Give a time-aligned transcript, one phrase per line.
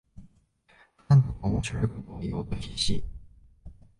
[1.07, 3.03] なんとか面白いことを言おうと必死